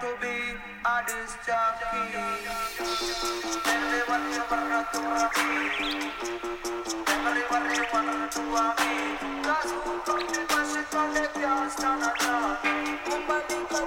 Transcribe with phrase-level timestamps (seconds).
[0.00, 0.34] to be
[0.84, 2.08] a disc jockey.
[3.62, 5.00] Everyone you pernah to
[5.34, 5.48] be
[7.06, 8.42] Everyone you pernah to
[8.74, 8.92] be
[9.44, 12.14] Cause untuk di masjid oleh pias tanah
[13.06, 13.80] Kembali ke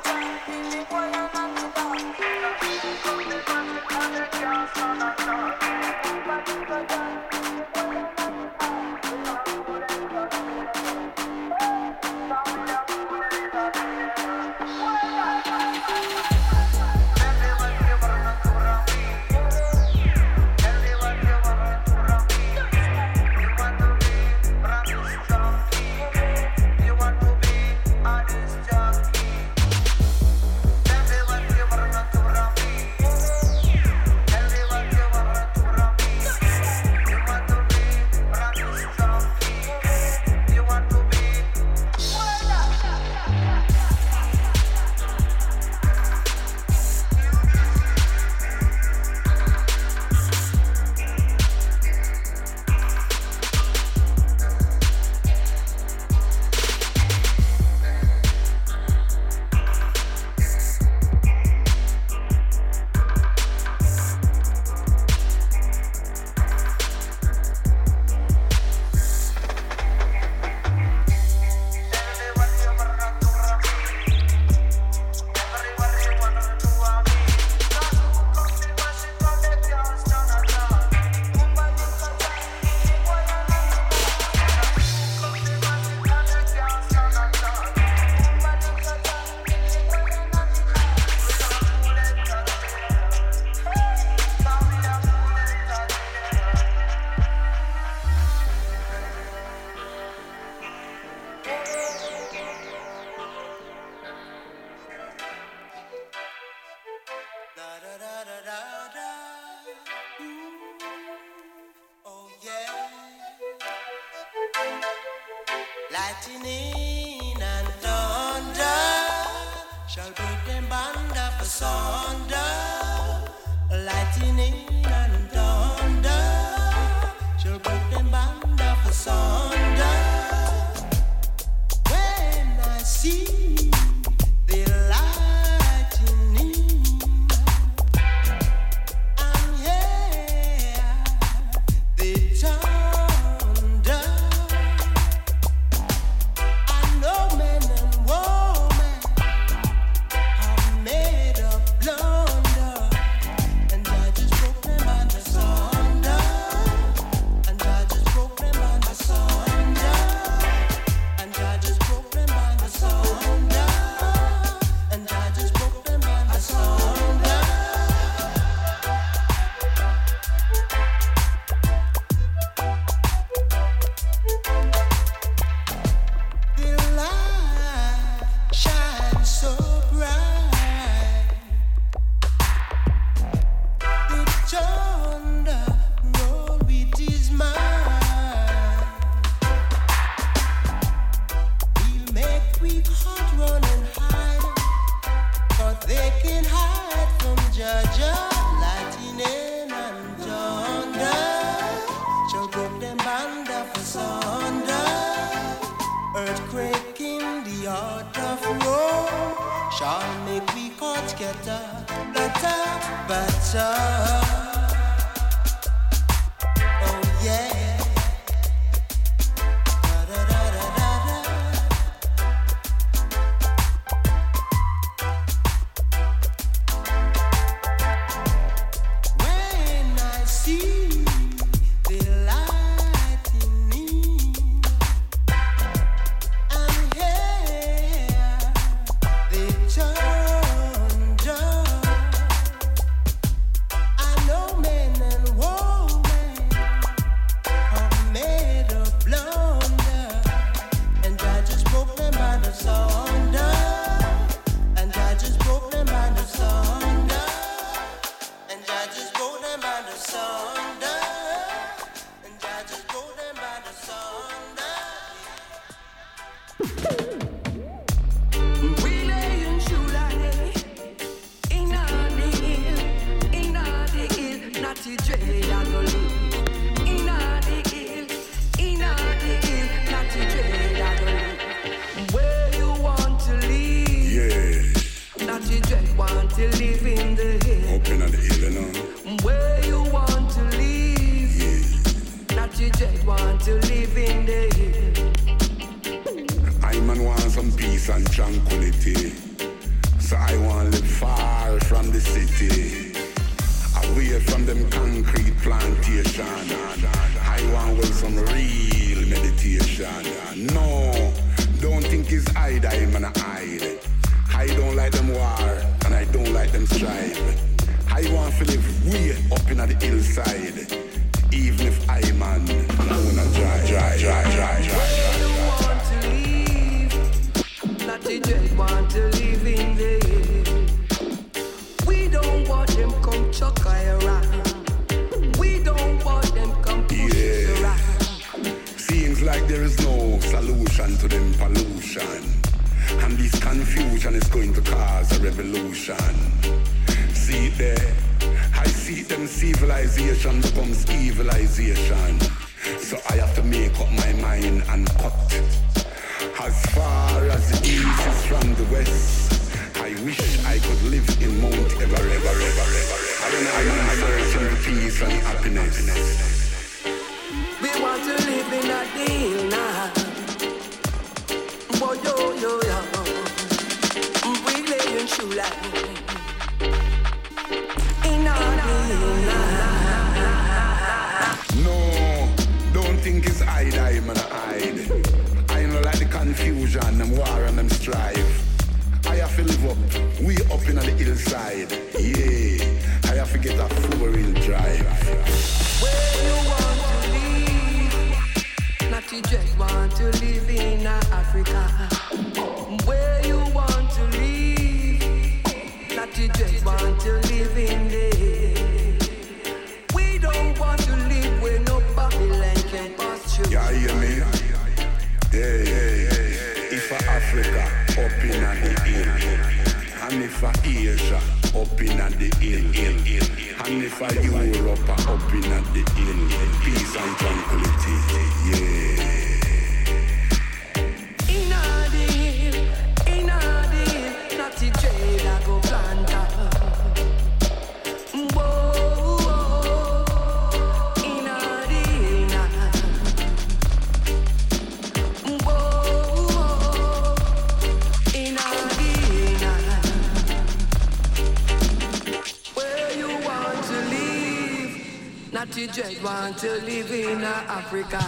[456.37, 457.99] to live in Africa.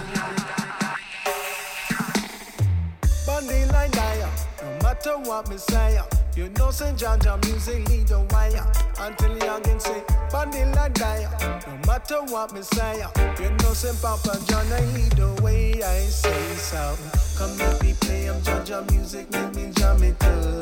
[3.25, 4.29] Bundy line dire,
[4.61, 5.99] no matter what me say.
[6.35, 6.97] You know St.
[6.97, 8.65] John John music lead the wire
[8.99, 13.03] Until young can say Bundy like dire No matter what me say
[13.41, 13.99] You know St.
[14.01, 16.95] Papa John I lead the way I say so
[17.37, 20.58] Come let me play I'm John John music Make me jam it up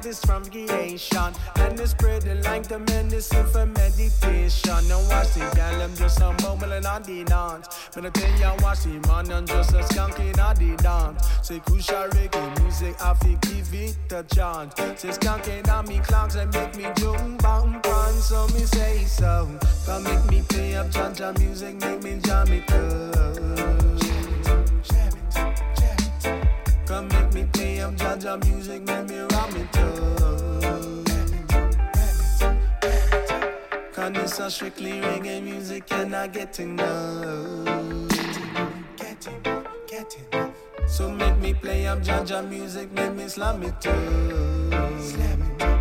[0.00, 1.32] music that is from creation.
[1.56, 4.88] And it's spreading like the medicine for meditation.
[4.88, 7.68] Now watch the gal, I'm just a bubbling on the dance.
[7.94, 11.26] But I tell you, watch the man, I'm just a skanking on the dance.
[11.42, 14.74] Say, Kusha reggae music, I feel give it a chance.
[15.00, 18.12] Say, skanking on me clocks and make me jump, pan.
[18.20, 19.48] So me say so.
[19.86, 23.89] Come make me play up, cha music, make me jam it up.
[26.90, 29.94] Come make me play up Jaja music, make me ram it up.
[33.94, 38.08] Cause this is strictly reggae music and I get enough.
[38.96, 40.50] Get enough, get enough.
[40.88, 45.00] So make me play up Jaja music, make me slam it up.
[45.00, 45.79] Slam it up.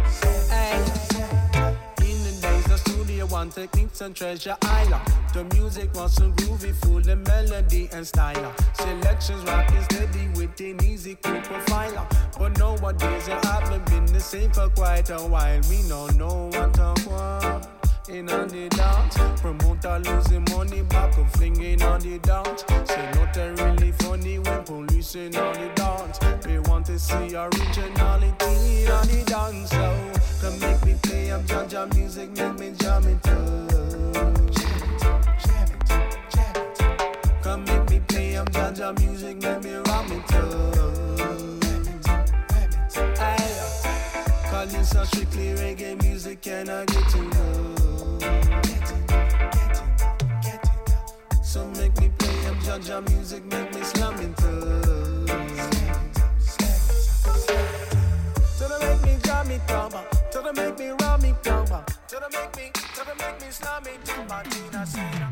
[3.26, 5.02] One techniques and treasure island.
[5.34, 8.54] The music was so groovy, full of melody and style.
[8.74, 12.08] Selections rocking steady with an easy cool profile.
[12.38, 15.62] But nowadays it haven't been the same for quite a while.
[15.70, 17.79] We no know what to
[18.10, 19.18] in on the dance.
[19.42, 22.64] Promoter losing money back and flinging on the dance.
[22.86, 26.20] Say nothing really funny when police in on the dance.
[26.44, 29.70] They want to see originality on the dance.
[29.70, 30.12] So
[30.42, 33.70] come make me play up Jaja music, make me jam it up.
[37.44, 40.50] Come make me play up Jaja music, make me ram it up.
[43.18, 47.59] Hey, call this strictly reggae music, and I get to know.
[53.02, 55.30] Music, make me slam it up.
[58.58, 62.20] Till they make me jam it up, till they make me ram it up, till
[62.20, 65.29] they make me, till they make me slam it up, Martina Sina.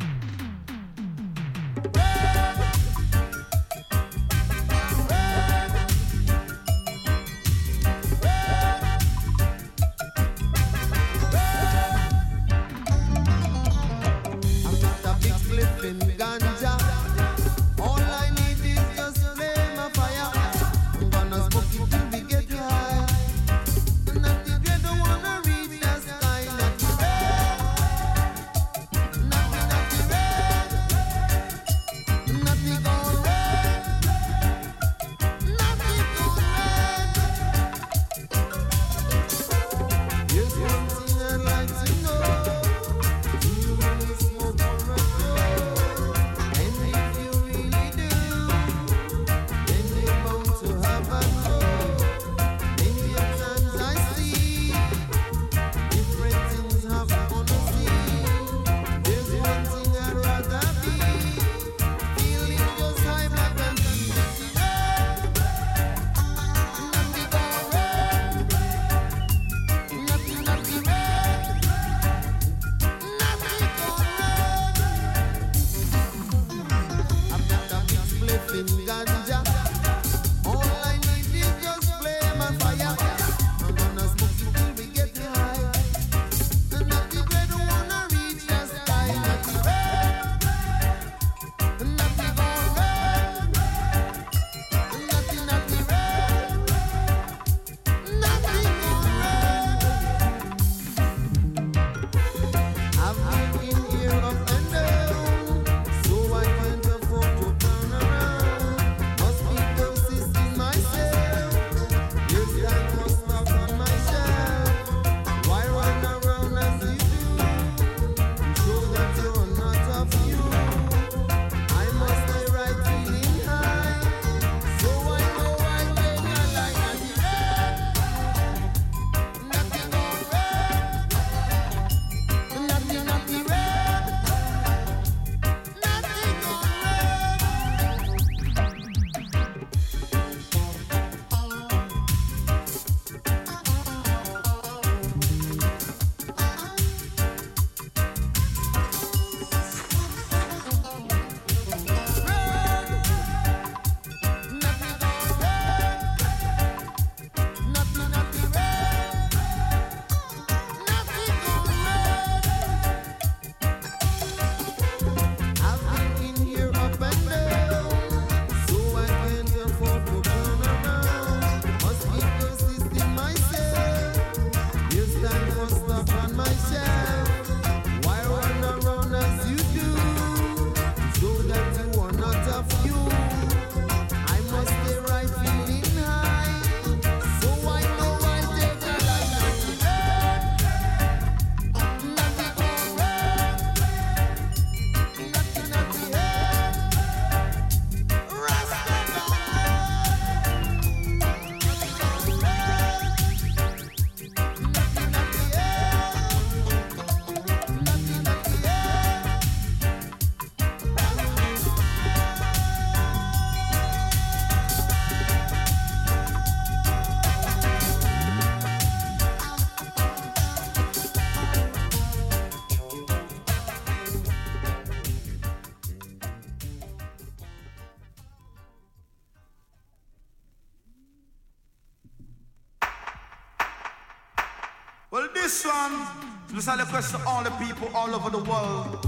[235.48, 236.06] This one,
[236.50, 239.08] this is a request to all the people all over the world.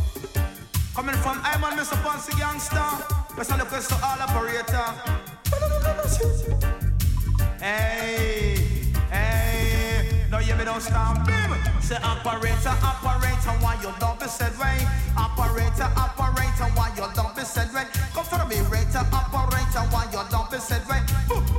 [0.95, 2.01] Coming from Ayman, Mr.
[2.01, 2.89] Ponce Gangster.
[3.35, 4.87] This is a request to all operator.
[7.59, 8.55] Hey,
[9.11, 11.27] hey, no, you me don't stop.
[11.27, 11.51] Beam.
[11.81, 14.87] Say operator, operator, why you don't be said way?
[15.17, 16.38] Operator, operator,
[16.75, 17.69] why you don't be said
[18.29, 21.01] for me, rater, operator, why you don't be said way?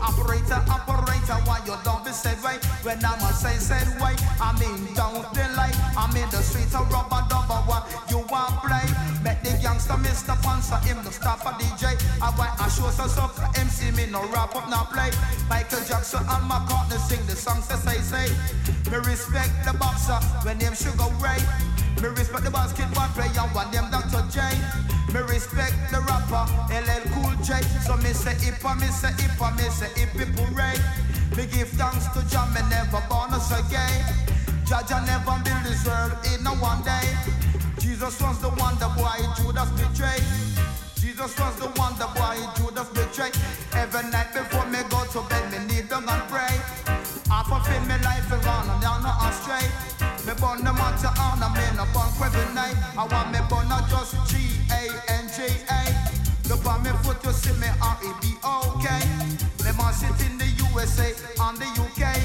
[0.01, 2.57] Operator, operator, why you don't be said way?
[2.87, 5.75] When I'm a say said way, I mean don't delay.
[5.99, 8.87] I'm in the streets of rubber double what you want play.
[9.23, 10.39] met the youngster Mr.
[10.47, 11.99] Panzer him the stop a DJ.
[12.23, 15.11] I buy a show so suck MC me no rap up now play.
[15.49, 18.29] Michael Jackson and McCartney sing the songs that say say.
[18.91, 21.43] Me respect the boxer when name Sugar Ray.
[22.01, 24.25] Me respect the basketball player one them Dr.
[24.33, 24.41] J.
[25.13, 27.61] Me respect the rapper LL Cool J.
[27.85, 30.81] So me say hippa, me say hippa, me say hippie hooray.
[31.37, 34.01] Me give thanks to Jah, me never born us again.
[34.65, 37.05] Jaja never build this world in a one day.
[37.79, 40.25] Jesus was the the boy Judas betrayed.
[40.97, 43.37] Jesus was the the boy Judas betrayed.
[43.77, 46.57] Every night before me go to bed, me kneel down and pray.
[47.31, 50.00] I fulfill me life run and down no astray.
[50.27, 52.77] Me born the matter on a man up on every night.
[52.97, 54.37] I want me born not just G
[54.71, 55.81] A N J A.
[56.49, 58.89] Look on me foot, you see me R E B O K.
[59.65, 62.21] Me man sit in the USA and the UK.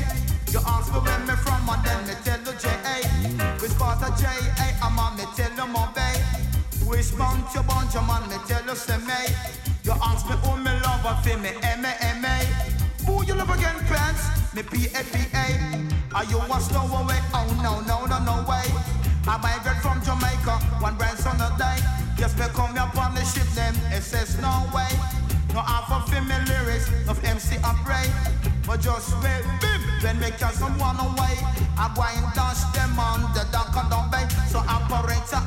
[0.51, 2.95] You ask me where me from and then me tell you J A.
[3.63, 4.67] Which part of J A?
[4.83, 6.19] I'm on me tell you Mobay.
[6.85, 9.19] Which month you your man me tell you say me.
[9.83, 12.84] You ask me who me love, I feel me M A M A.
[13.05, 14.53] Who you love again, pants?
[14.53, 15.45] Me P A P A.
[16.15, 17.19] Are you a stowaway?
[17.33, 18.65] Oh no, no, no, no way.
[19.27, 21.77] I migrate from Jamaica, one brand on a day.
[22.17, 24.87] Yes, me come up on the ship, them says no way.
[25.53, 27.73] No half of me lyrics, of MC I.
[28.65, 31.37] But just wait, bim, when me catch someone away.
[31.77, 34.25] I go and dash them on the dock of the bay.
[34.49, 35.41] So operator,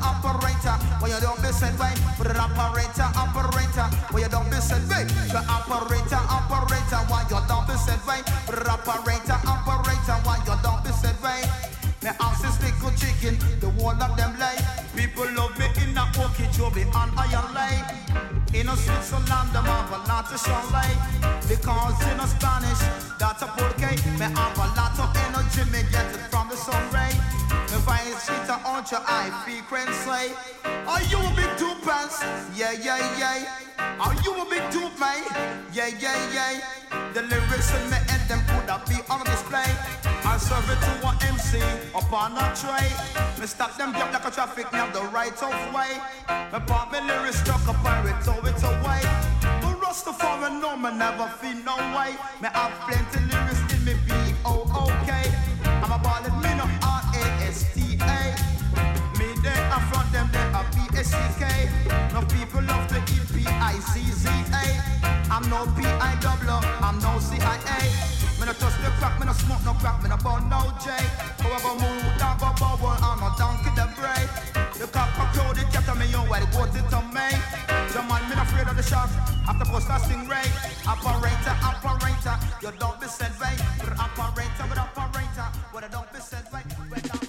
[0.99, 1.93] when you don't be said way.
[2.17, 5.03] But operator, operator, when you don't be said way.
[5.31, 8.21] The operator, operator, why you don't be said way.
[8.45, 11.41] But operator, operator, why you don't be said way.
[12.03, 14.55] Me house is little chicken, the whole of them lay.
[14.95, 17.89] People love me in a Okeechobee and Iron Lake.
[18.53, 20.95] In a Switzerland, them have a lot to chalet.
[21.47, 22.81] Because in a Spanish,
[23.19, 23.91] that's a pulque.
[24.19, 27.38] Me have a lot of energy, me get it from the sun ray.
[27.51, 30.33] If I sit on your high frequency,
[30.65, 32.21] are you a big two pants?
[32.55, 33.69] Yeah, yeah, yeah.
[33.99, 35.23] Are you a big two man?
[35.73, 36.61] Yeah, yeah, yeah.
[37.13, 39.69] The lyrics in me and them could be on display.
[40.25, 41.59] I serve it to one MC
[41.95, 42.89] upon a tray.
[43.39, 45.99] Me stop them jump like a traffic, have the right of way.
[46.53, 49.01] Me pop me lyrics struck and it throw it away.
[49.61, 52.15] The Rastafari know me never feel no way.
[52.41, 53.93] Me have plenty lyrics in me
[60.99, 61.43] a P-S-C-K.
[62.13, 64.63] No people love to eat P-I-C-Z-A.
[65.31, 67.79] I'm no P-I-double, I'm no C-I-A.
[68.39, 70.91] Me no touch the crack, me no smoke no crack, me no burn no J.
[71.43, 74.27] Go go move, down go bubble, I'm no donkey the brain.
[74.79, 77.27] The cock a crow, the cat on me, yo, why the goat it on me?
[77.91, 79.09] The man, me no afraid of the shark,
[79.47, 80.47] after post a stingray.
[80.87, 83.59] Operator, operator, you don't be said right.
[83.99, 87.28] Operator, but operator, what I don't be said right.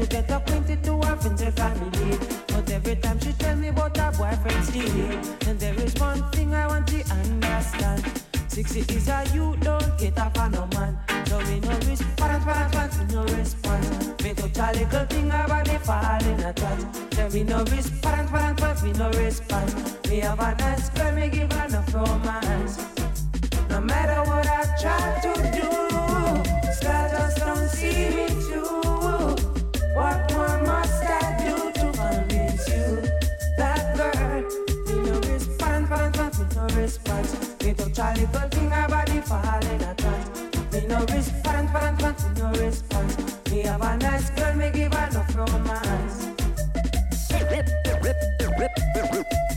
[0.00, 2.57] To get acquainted to her friends and our family.
[2.68, 5.24] But every time she tell me about her boyfriend stealing.
[5.46, 8.04] And there is one thing I want to understand.
[8.46, 10.98] Sixty is a you don't get up on no man.
[11.24, 11.70] So me no
[12.18, 14.22] parent, parent, me no respond.
[14.22, 16.84] Me touch a little thing, her body fall in a trance.
[17.16, 19.74] Then me no parent, parent, me no respond.
[20.10, 22.76] Me have a nice girl, me give her no romance.
[23.70, 25.70] No matter what I try to do,
[26.70, 29.36] still just don't see me through.
[29.96, 30.37] What
[37.98, 40.72] a little thing, her body fall in a trance.
[40.72, 43.34] Me no respond, parent, parent, me no respond.
[43.50, 46.28] Me have a nice girl, me give her no romance.
[47.12, 49.47] Step by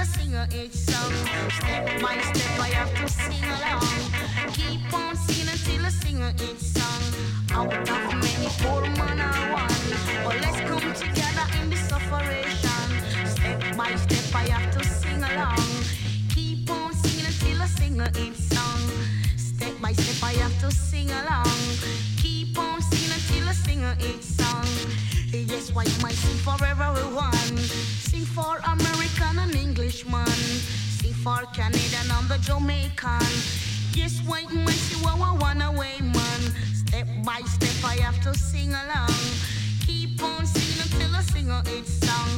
[0.00, 1.12] I sing each song.
[1.58, 3.84] Step by step, I have to sing along.
[4.54, 7.02] Keep on singing until I sing each song.
[7.52, 9.84] Out of many, four man are one.
[10.24, 12.88] Oh, let's come together in this operation.
[13.26, 15.68] Step by step, I have to sing along.
[16.34, 18.80] Keep on singing until I sing each song.
[19.36, 21.60] Step by step, I have to sing along.
[22.16, 24.64] Keep on singing until I sing each song.
[25.32, 27.56] Yes, white might sing for everyone.
[28.02, 30.26] Sing for American and Englishman.
[30.26, 33.22] Sing for Canadian and the Jamaican.
[33.94, 36.40] Yes, white might sing what I want away, man.
[36.74, 39.14] Step by step, I have to sing along.
[39.86, 42.30] Keep on singing until I sing each song.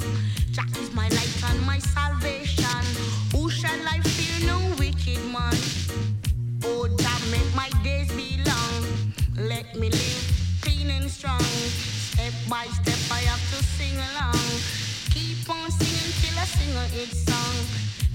[0.50, 2.84] Jah is my light and my salvation.
[3.32, 4.46] Who shall I fear?
[4.46, 5.56] No wicked man.
[6.64, 9.48] Oh, that make my days be long.
[9.48, 11.91] Let me live clean and strong.
[12.22, 14.46] Step by step, I have to sing along.
[15.10, 17.56] Keep on singing till I sing each song.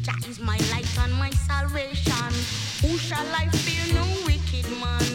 [0.02, 2.32] Jah is my light and my salvation.
[2.84, 3.84] Who shall I fear?
[3.93, 5.12] No wicked man.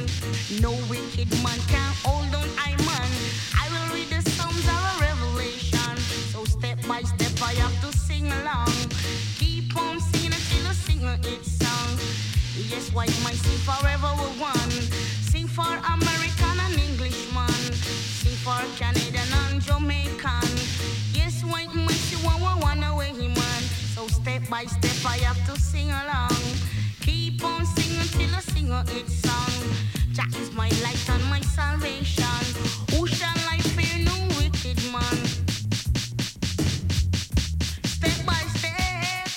[0.61, 3.11] No wicked man can hold on I man.
[3.57, 5.97] I will read the Psalms of a revelation.
[6.29, 8.77] So step by step, I have to sing along.
[9.41, 11.01] Keep on singing until I sing
[11.33, 11.97] each song.
[12.69, 14.73] Yes, white might sing forever we one.
[15.33, 16.52] Sing for American
[24.53, 26.37] by step I have to sing along.
[27.01, 29.55] Keep on singing till I sing each song.
[30.13, 32.45] Jah is my light and my salvation.
[32.91, 34.05] Who shall I fear?
[34.05, 35.17] No wicked man.
[37.95, 39.29] Step by step.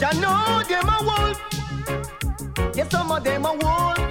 [0.00, 1.38] Ya know them a wolf.
[2.74, 4.07] Yes, some of them a wolf.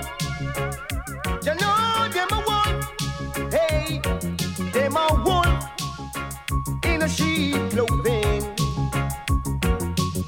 [7.07, 8.41] A sheep clothing.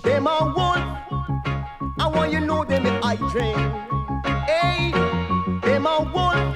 [0.04, 0.78] Them a wolf.
[2.00, 3.58] I want you know them eye train.
[4.48, 4.92] Hey,
[5.62, 6.56] them a wolf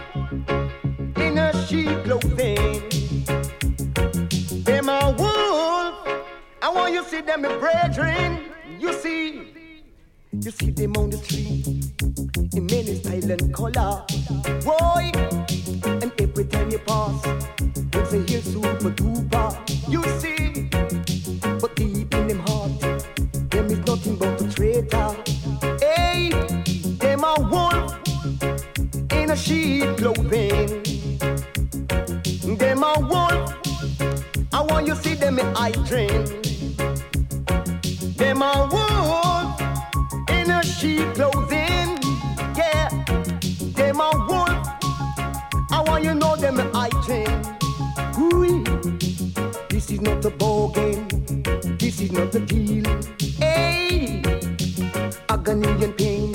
[1.17, 2.81] in a sheep clothing.
[4.63, 5.93] Them a wolf.
[6.61, 8.39] I want you see them brethren.
[8.79, 9.53] You see,
[10.31, 11.67] you see them on the street
[12.53, 14.05] in many style and color.
[14.63, 15.11] Boy,
[16.01, 16.15] and
[19.93, 20.69] You see,
[21.61, 22.79] but deep in them heart,
[23.51, 25.15] them is nothing but a traitor.
[25.79, 26.31] Hey,
[26.97, 27.93] them a wolf
[29.11, 30.81] in a sheep clothing.
[32.57, 33.53] Them a wolf.
[34.51, 36.25] I want you see them in eye train.
[38.17, 39.61] Them a wolf
[40.31, 41.99] in a sheep clothing.
[42.57, 42.89] Yeah,
[43.75, 44.67] them a wolf.
[45.71, 47.29] I want you know them in eye train.
[48.17, 48.63] Ooh,
[50.03, 51.07] not a ball game.
[51.77, 52.85] This is not a deal.
[53.39, 54.21] Hey,
[55.29, 56.31] agony and pain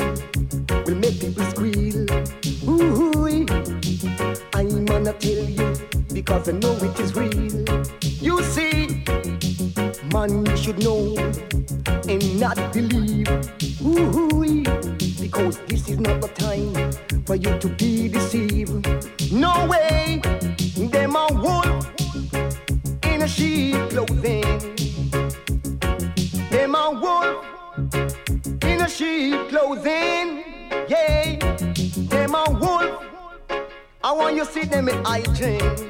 [0.85, 2.07] will make people squeal.
[2.68, 3.46] Ooh,
[4.54, 5.74] I'm gonna tell you
[6.12, 7.64] because I know it is real.
[8.20, 9.04] You see,
[10.12, 11.14] man, you should know
[12.09, 13.28] and not believe.
[13.85, 14.64] Ooh,
[15.20, 19.08] because this is not the time for you to be deceived.
[35.09, 35.88] See them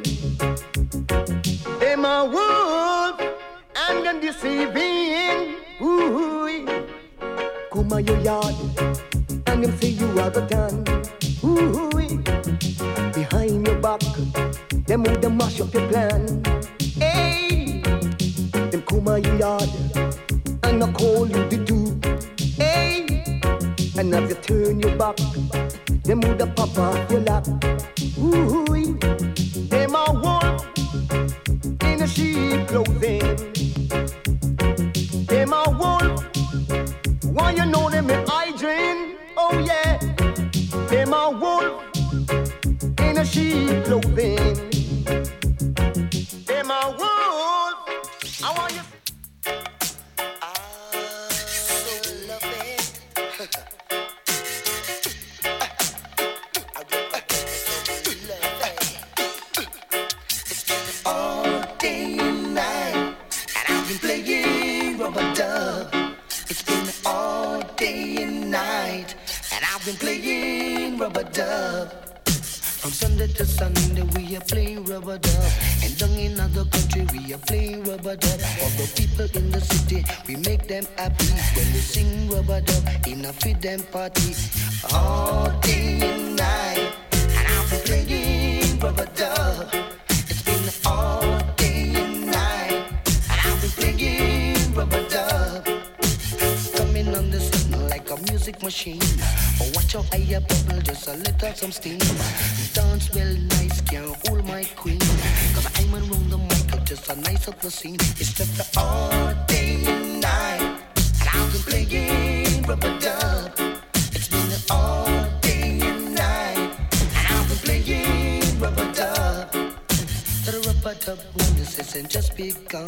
[121.99, 122.87] and just begun.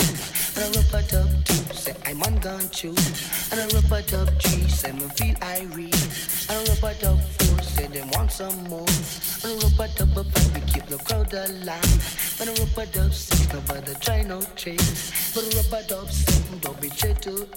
[0.57, 2.95] And I rub it up two, say I'm on gun two.
[3.51, 5.95] And I rub it up three, say me feel I read.
[6.49, 8.87] And I rub it up four, say them want some more.
[9.43, 12.37] And I rub it up five, we keep the crowd alive.
[12.41, 15.35] And I rub it up six, nobody try no tricks.
[15.35, 17.49] But I rub it up seven, don't be straight to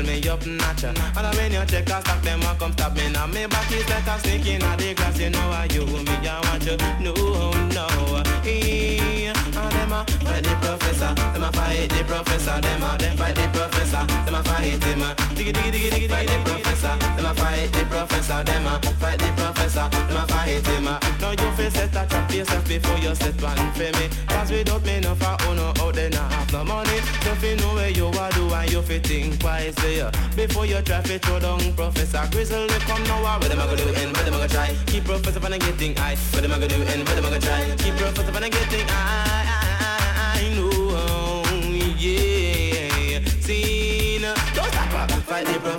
[0.00, 0.84] yell me up notch.
[0.84, 3.26] And I when you check a stop them a come stop me now.
[3.26, 5.18] Me back is like a snake in a the grass.
[5.18, 6.76] You know how you me I want you.
[7.00, 7.12] No,
[7.74, 8.22] no.
[8.44, 9.32] Yeah.
[9.36, 11.14] And them a fight the professor.
[11.14, 12.60] Them a fight the professor.
[12.60, 14.06] Them a them fight the professor.
[14.24, 15.02] Them a fight him.
[15.36, 16.96] Diggy diggy diggy diggy fight the professor.
[17.16, 18.44] Them a fight the professor.
[18.44, 19.88] Them a fight the professor.
[19.88, 20.84] Them a fight him.
[21.20, 24.08] Now you face set a trap yourself before you set one for me.
[24.28, 26.98] Cause without me no for uno out there not have no money.
[27.22, 30.10] So fi know where you a do and you fi think twice there.
[30.36, 33.22] Before you try fi throw down Professor Grizzle, they come now.
[33.22, 34.76] What them a go do and what them a go try?
[34.86, 36.16] Keep Professor from getting high.
[36.32, 37.76] What them a go do and what them a go try?
[37.76, 39.59] Keep Professor from getting high.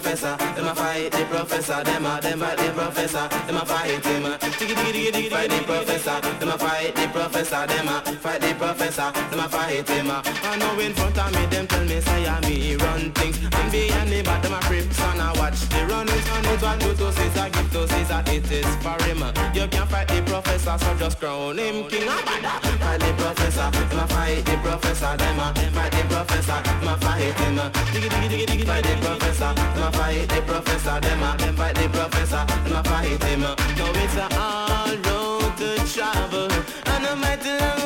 [0.01, 4.05] Professor, them a fight the professor, them a them fight the professor, them a fight
[4.05, 4.23] him.
[4.23, 9.49] Fight the professor, them a fight the professor, them a fight the professor, them a
[9.49, 10.11] fight him.
[10.11, 13.71] I know in front of me, them tell me say I me run things, and
[13.71, 16.27] behind me but them a crips and I watch the runnings.
[16.29, 19.21] And it's what you to Caesar, give to Caesar, it is for him.
[19.53, 22.70] You can't fight the professor, so just crown him king of bada.
[22.81, 26.97] Fight the professor, them a fight the professor, them a fight the professor, them a
[26.97, 27.57] fight him.
[27.93, 31.75] Diggy diggy diggy diggy fight the professor, them a fight the professor, them a fight
[31.75, 33.41] the professor, them a fight him.
[33.41, 36.51] Now it's a hard road to travel,
[36.85, 37.80] and a mighty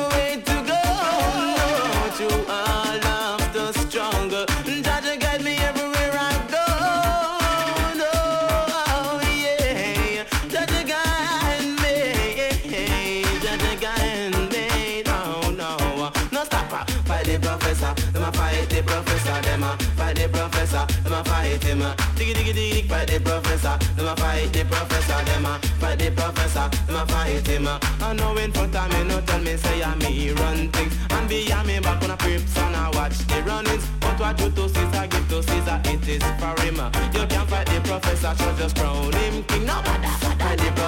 [21.66, 21.82] a fight him.
[21.82, 25.98] uh, Diggy diggy diggy, fight the professor, them a fight the professor, them a fight
[25.98, 27.66] the professor, them a fight him.
[27.66, 27.78] uh.
[28.00, 31.28] I know in front of me, no tell me say I me run things, and
[31.28, 33.86] behind me back on a crips and I watch the runnings.
[34.00, 36.76] But what you to Caesar, give to Caesar, it is for him.
[37.12, 39.66] You can't fight the professor, so just crown him king.
[39.66, 40.35] No matter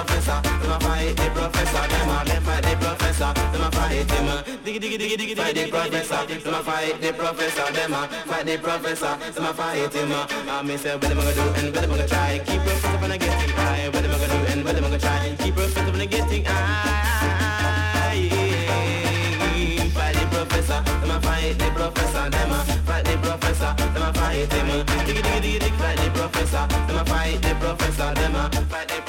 [0.05, 4.11] professor, them a fight the professor, them a them fight the professor, them a fight
[4.11, 4.27] him.
[4.29, 4.43] uh.
[4.63, 8.45] Diggy diggy diggy diggy, fight the professor, them a fight the professor, them a fight
[8.45, 10.11] the professor, them a fight him.
[10.11, 10.27] uh.
[10.49, 12.39] I me say what them a gonna do and what them a gonna try.
[12.45, 13.89] Keep professor from getting high.
[13.89, 15.35] What them a gonna do and what them a gonna try.
[15.39, 18.13] Keep professor from getting high.
[18.31, 19.83] yeah.
[19.95, 24.13] Fight the professor, them a fight the professor, them a fight the professor, them a
[24.13, 24.69] fight him.
[24.69, 24.83] uh.
[25.05, 28.87] Diggy diggy diggy diggy, fight the professor, them a fight the professor, them a fight
[28.87, 29.08] the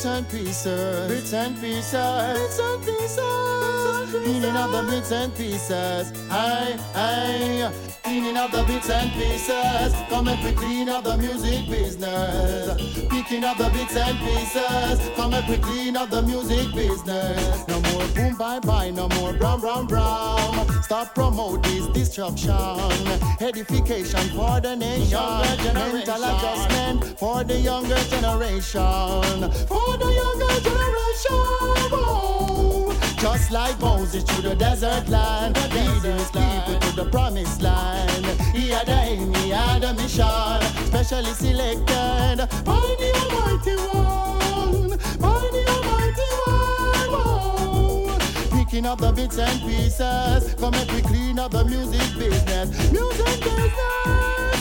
[0.00, 6.10] Bits and pieces, bits and pieces, bits and pieces, cleaning up the bits and pieces.
[6.30, 7.70] Aye, aye,
[8.02, 9.94] cleaning up the bits and pieces.
[10.08, 12.94] Come and we clean up the music business.
[13.10, 15.10] Picking up the bits and pieces.
[15.16, 17.68] Come and we clean up the music business.
[17.68, 20.82] No more boom bye bye, no more brown brown brown.
[20.82, 22.54] Stop promote this destruction.
[23.38, 25.18] Edification for the nation.
[25.74, 29.50] Mental adjustment for the younger generation.
[29.68, 31.46] For the younger generation.
[33.18, 38.26] Just like Moses to the desert land, leading his people to the promised land.
[38.54, 45.48] He had a aim, he had a mission, specially selected by the Almighty One, by
[45.52, 46.30] the Almighty
[48.10, 48.20] One.
[48.64, 53.40] Picking up the bits and pieces, come and we clean up the music business, music
[53.40, 54.59] business,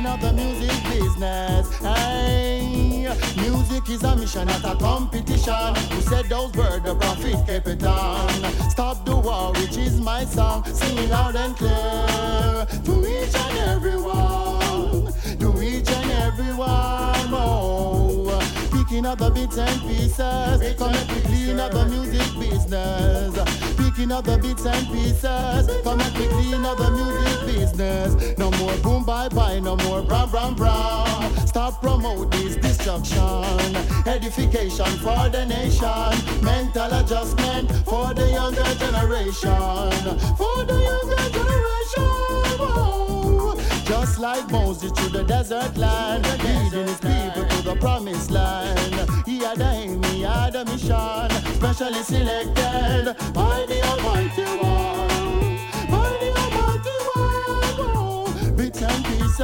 [0.00, 1.76] cleaning up the music business.
[1.78, 5.74] Hey, music is a mission, not a competition.
[5.90, 6.84] Who said those words?
[6.84, 8.70] The prophet Capleton.
[8.70, 15.12] Stop the war, which is my song, singing loud and clear to each and everyone,
[15.38, 17.32] to each and everyone.
[17.32, 17.99] Oh,
[18.90, 23.76] picking up the bits and pieces, come and we clean up the music business.
[23.76, 28.36] Picking up the bits and pieces, come and we clean up the music business.
[28.36, 31.46] No more boom bye bye, no more brown brown brown.
[31.46, 33.76] Stop promote this destruction.
[34.08, 40.18] Edification for the nation, mental adjustment for the younger generation.
[40.36, 42.10] For the younger generation.
[42.58, 43.54] Oh.
[43.84, 49.08] Just like Moses to the desert land, leading his people the promised land.
[49.26, 55.08] He had a aim, he had a mission, specially selected by the Almighty One.
[55.92, 58.56] By the Almighty One.
[58.56, 59.40] Bits and pieces,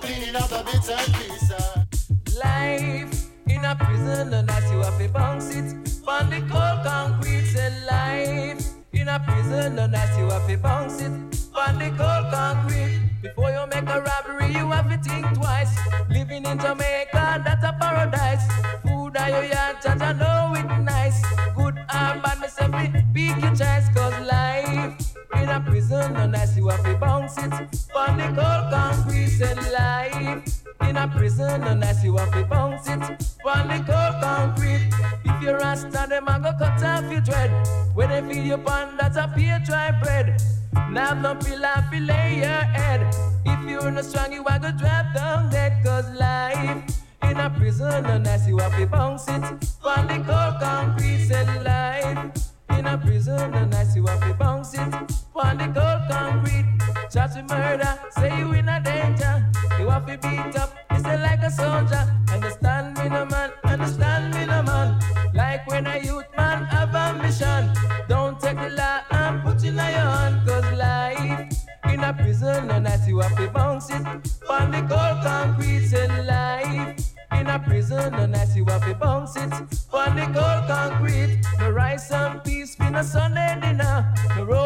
[0.00, 2.38] cleaning up the bits and pieces.
[2.38, 5.74] Life in a prison, and as you have to bounce it
[6.06, 7.46] on the cold concrete.
[7.46, 11.12] Say life in a prison, and as you have to bounce it
[11.54, 13.05] on the cold concrete.
[13.26, 15.76] Before you make a robbery, you have to think twice.
[16.08, 18.46] Living in Jamaica, that's a paradise.
[18.82, 21.20] Food are your yard, judge, I know it nice.
[21.56, 22.70] Good or bad, myself,
[23.12, 27.52] pick your choice, cause life in a prison, no nice, you have to bounce it.
[27.96, 33.02] On the cold concrete, say life in a prison, nice, you have to bounce it.
[33.44, 34.90] On the cold concrete,
[35.24, 37.50] if you're rasta, them a go cut off your dread.
[37.94, 40.42] When they feed you pan, that's a pure dry bread.
[40.90, 43.14] Now don't no pillar, lay your head.
[43.44, 45.84] If you're not strong, you are gonna drop down dead.
[45.84, 46.82] Cause life
[47.22, 49.44] in a prison, nice, you have to bounce it.
[49.84, 52.30] On the cold concrete, say life
[52.70, 55.25] in a prison, nice, you have to bounce it.
[55.38, 56.66] On the cold concrete,
[57.10, 59.44] charge with murder, say you in a danger.
[59.78, 62.04] You have to beat up, listen like a soldier.
[62.32, 64.98] Understand me, no man, understand me, no man.
[65.34, 67.70] Like when a youth man have a mission.
[68.08, 70.46] don't take the law and put in your hand.
[70.46, 71.52] Cause life
[71.92, 74.06] in a prison, no nice, you have to bounce it.
[74.50, 76.98] On the cold concrete, say life.
[77.32, 79.52] In a prison, no nice, you have to bounce it.
[79.92, 84.14] On the cold concrete, no rice and peace, be no Sunday dinner.
[84.36, 84.65] No road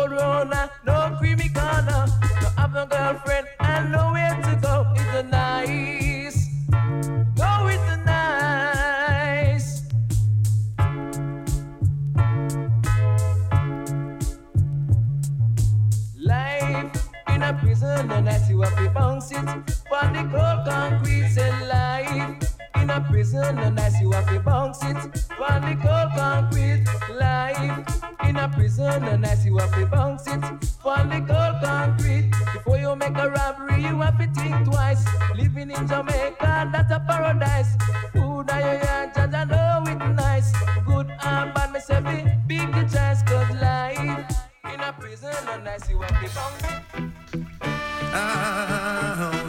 [2.80, 4.86] No girlfriend and nowhere to go.
[4.96, 6.48] It's a nice.
[7.36, 9.82] Go the nice.
[16.18, 19.36] Life in a prison, no nice, you have to bounce it.
[19.36, 22.56] On the cold concrete, say life.
[22.76, 24.96] In a prison, no nice, you have to bounce it.
[25.38, 26.70] On the cold concrete.
[26.70, 26.79] In
[28.40, 30.42] a prison, and I see what to bounce it.
[30.84, 35.04] On the cold concrete, before you make a robbery, you have to think twice.
[35.36, 37.76] Living in Jamaica, that's a paradise.
[38.12, 40.52] Food your yard, judge, I know it nice.
[40.86, 43.98] Good and bad, me be big the chance, cause life.
[44.72, 46.80] In a prison, and I see what to bounce it.
[48.14, 49.44] Alright.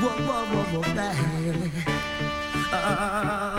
[0.00, 1.70] Whoa, whoa, whoa, whoa, baby.
[2.70, 3.53] Hey.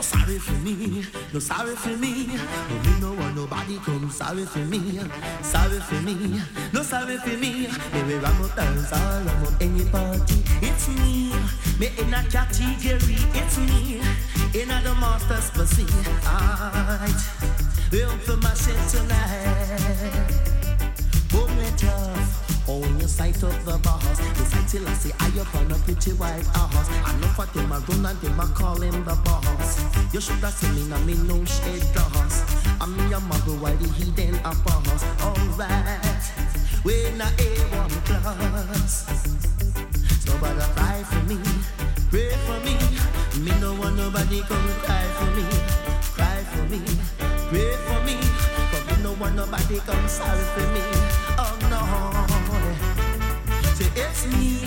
[0.00, 2.26] No sorry for me, no sorry for me.
[2.26, 4.98] No, me no want nobody come sorry for me.
[5.42, 6.40] Sorry for me,
[6.72, 7.68] no sorry for me.
[7.92, 10.42] Baby, I'm up dance all, up any party.
[10.62, 11.34] It's me,
[11.78, 13.18] me in a category.
[13.34, 14.00] It's me,
[14.58, 15.84] in a the master's pussy.
[16.26, 17.20] Alright,
[17.92, 20.40] we up for my shit tonight.
[21.30, 22.29] Boom it off.
[22.70, 24.18] Own your sight of the boss.
[24.38, 26.88] The sight till I see I up on a pretty white horse.
[27.04, 29.80] I know for them I run and them I call him the boss.
[30.14, 32.46] You should have seen me now me no shade loss.
[32.80, 35.02] I'm your mother while the heathen a boss.
[35.18, 36.22] Alright,
[36.84, 38.94] we not A1 class.
[40.40, 41.38] Better cry for me,
[42.08, 42.78] pray for me.
[43.44, 45.44] Me no want nobody come cry for me,
[46.14, 46.80] cry for me,
[47.50, 48.14] pray for me.
[48.70, 50.82] Cause me no want nobody come sorry for me.
[51.36, 52.19] Oh no.
[53.80, 54.60] Say it's me,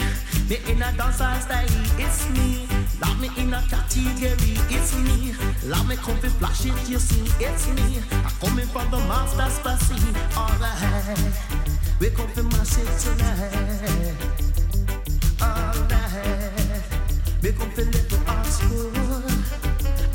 [0.49, 1.67] me in a dancehall style,
[1.99, 2.65] it's me.
[2.99, 5.35] Love me in a category, it's me.
[5.65, 8.01] Love me come fi flash it, you see, it's me.
[8.11, 10.01] I coming from the master's pussy,
[10.35, 11.19] alright.
[11.99, 14.15] We come fi mash it tonight,
[15.39, 16.81] alright.
[17.43, 18.91] We come fi little art school,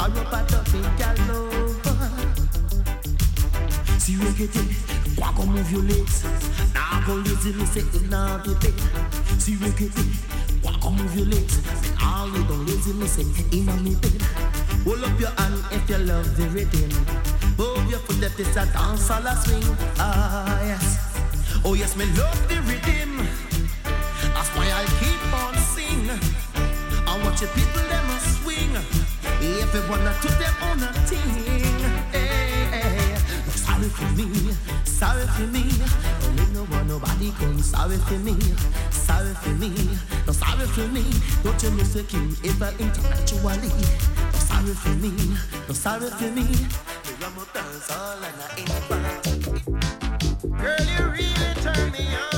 [0.00, 1.48] I rope a duck in gallow.
[4.00, 6.24] See you get it, walk on move your legs.
[6.74, 8.78] Now go lazy, me say it now be big.
[9.38, 11.58] See you get it, walk on move your legs.
[11.82, 14.22] And all you don't lazy, me say me bed.
[14.84, 16.90] Hold up your hand if you love the rhythm.
[17.58, 19.76] Move your foot if it's a dance or a swing.
[19.98, 23.18] Ah yes, oh yes, me love the rhythm.
[24.34, 26.08] That's why I keep on sing.
[27.06, 28.76] I watch the people them a swing.
[29.62, 31.67] Everyone a do their own a thing.
[33.78, 34.26] Sorry for me,
[34.82, 35.62] sorry for me.
[36.20, 38.34] No me no want nobody come sorry for me,
[38.90, 39.72] sorry for me.
[40.26, 41.04] No sorry for me.
[41.44, 43.68] Don't you know say king ever intellectually?
[43.68, 45.12] No sorry for me,
[45.68, 46.42] no sorry for me.
[47.22, 48.88] Up dance all and I ain't.
[50.58, 52.37] Girl, you really turn me on,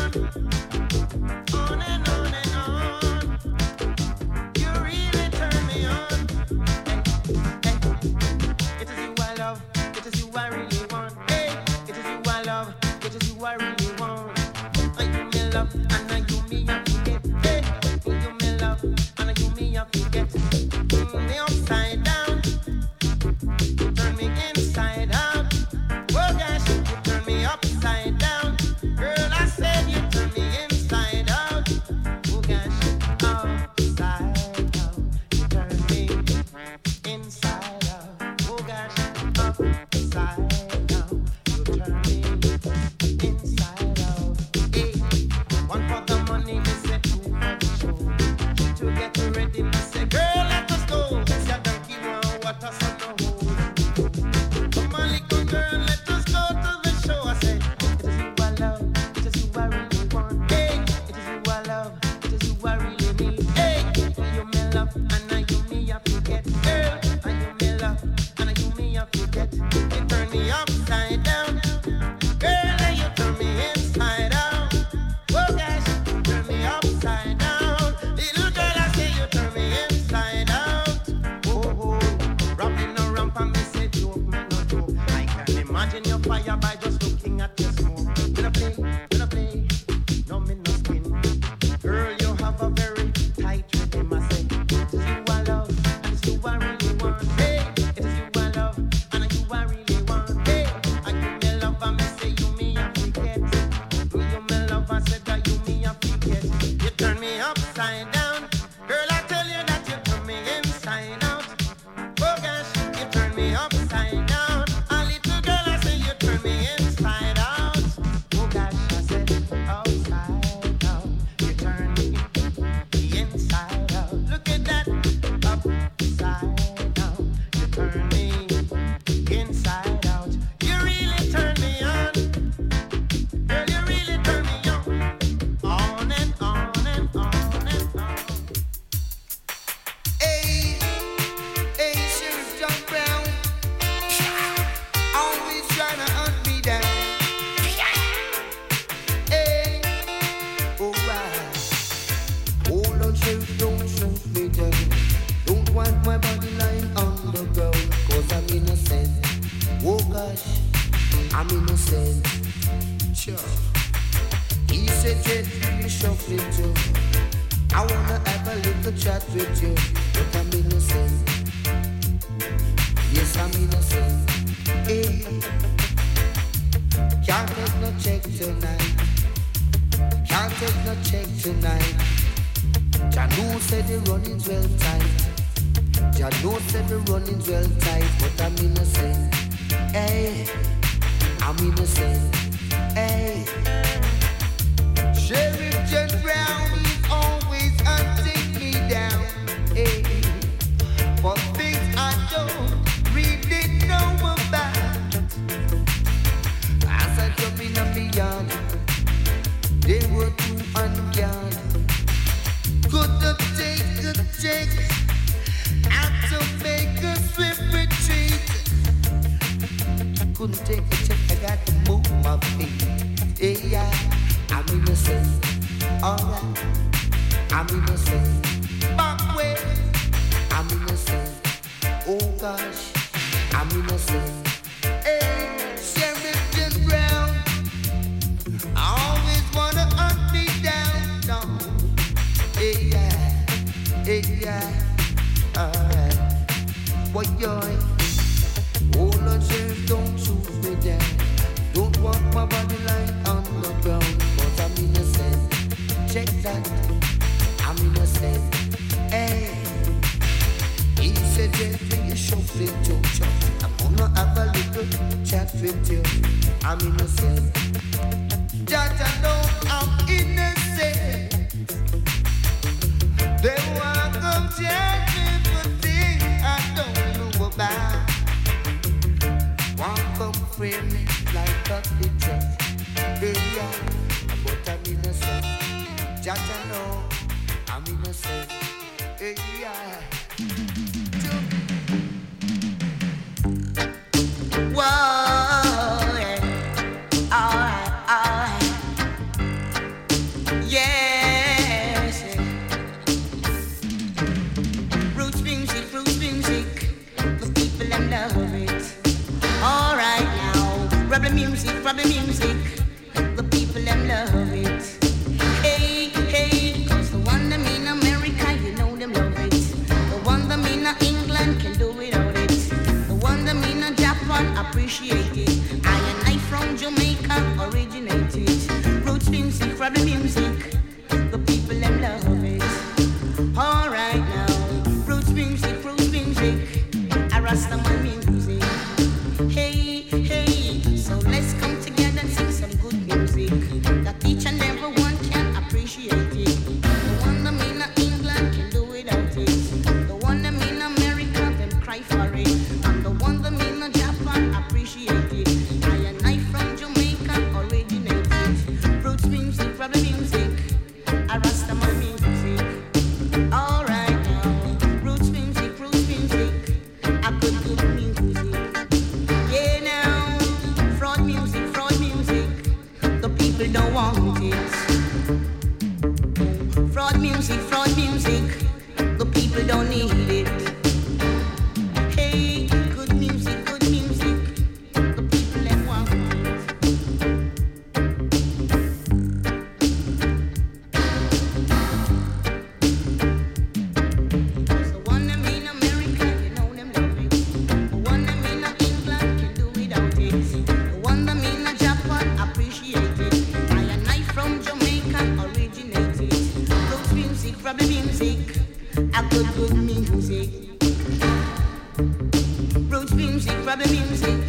[413.71, 414.40] by the music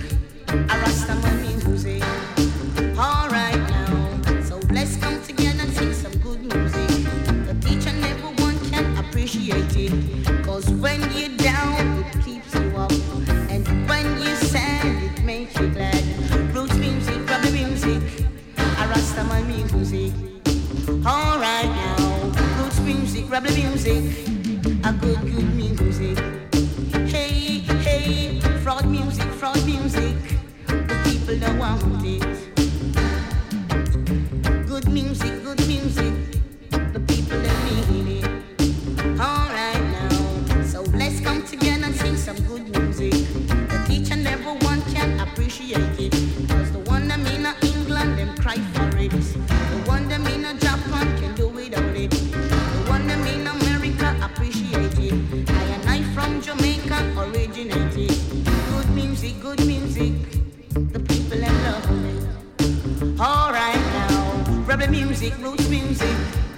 [64.94, 66.51] you, you, you.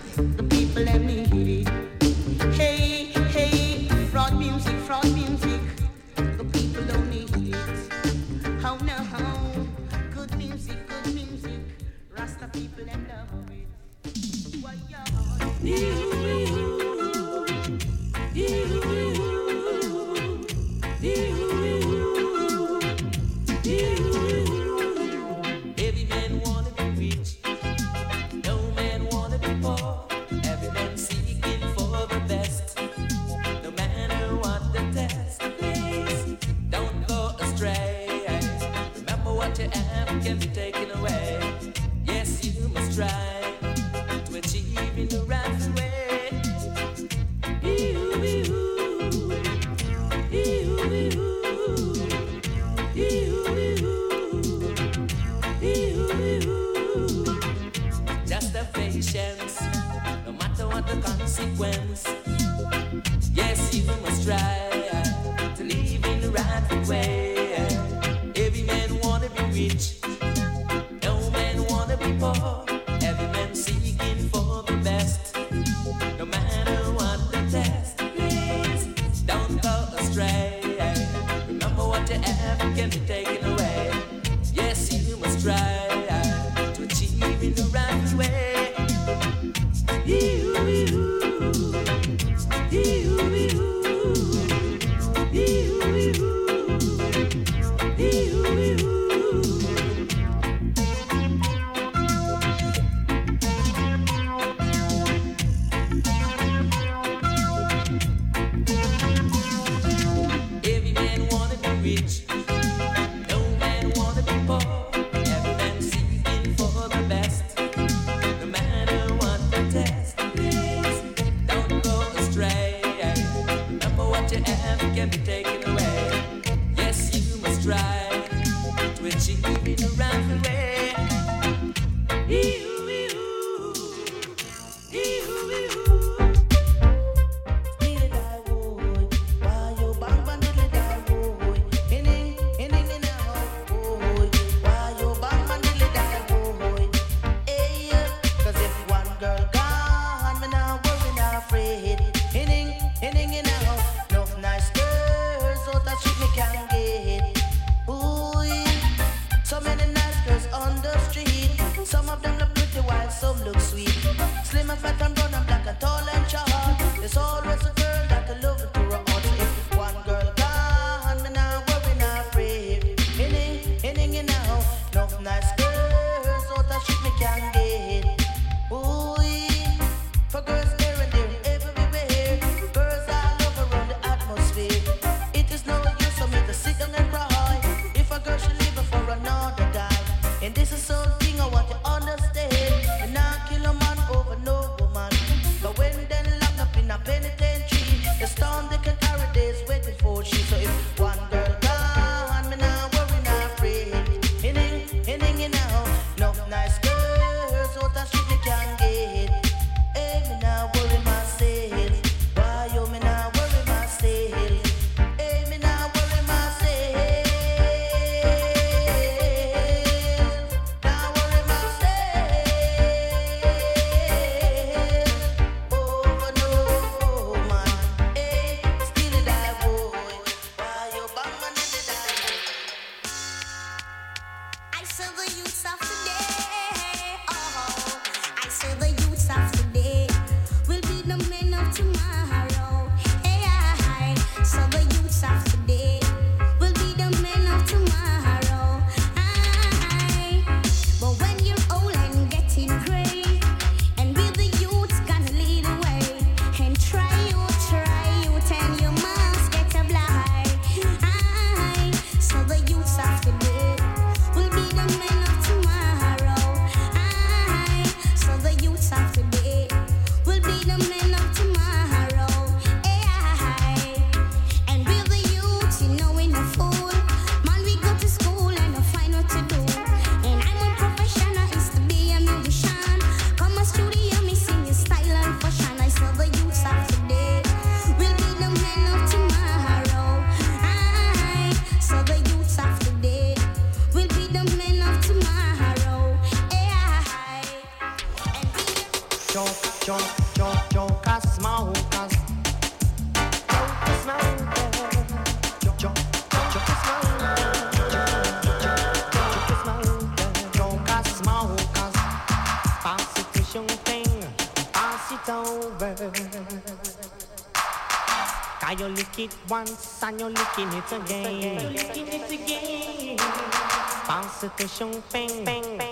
[319.17, 321.61] lick it once and you're licking it again.
[321.61, 323.17] You're licking it again.
[323.17, 325.82] Pass it to champagne.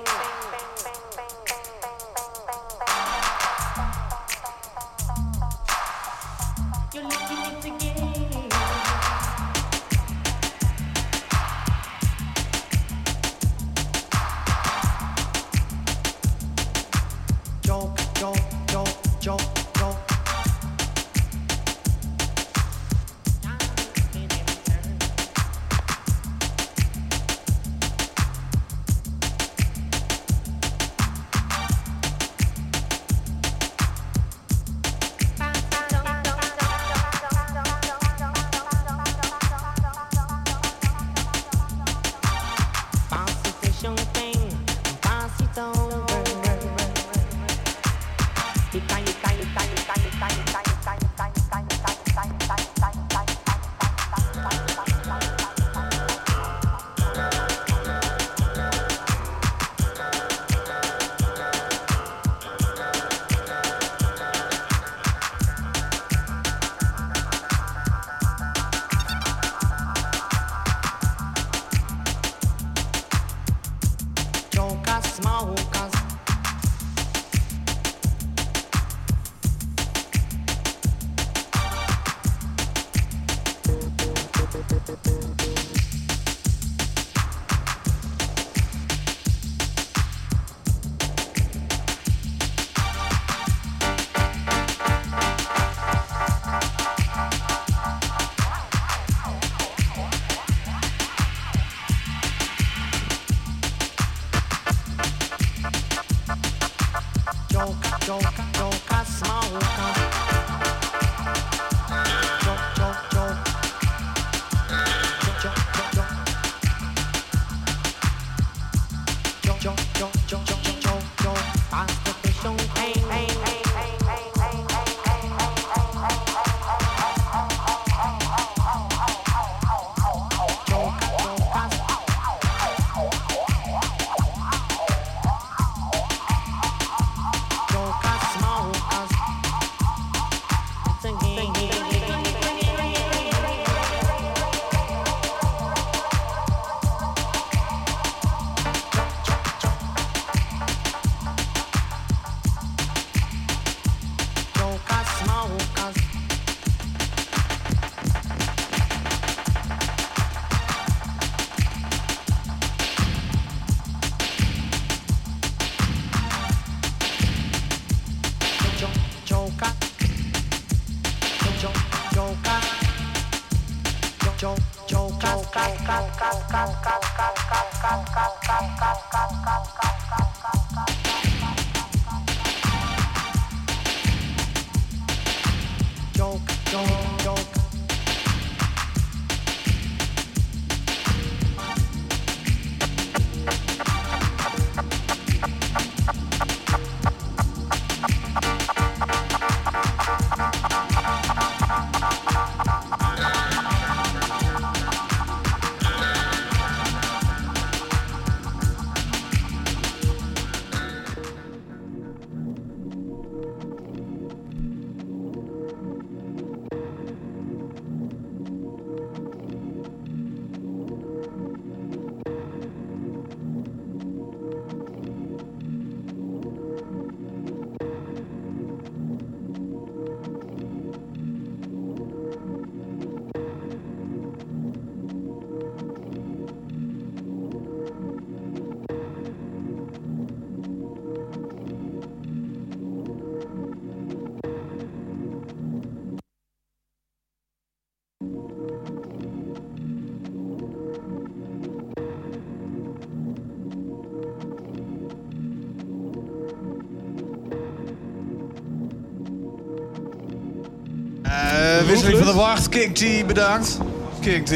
[262.26, 262.70] Van de wacht.
[262.70, 263.78] King T, bedankt.
[264.20, 264.54] King T.